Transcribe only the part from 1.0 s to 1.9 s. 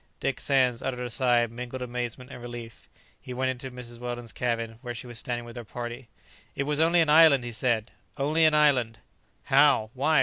a sigh of mingled